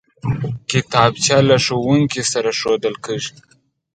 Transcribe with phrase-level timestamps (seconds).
[0.71, 3.33] کتابچه له ښوونکي سره ښودل کېږي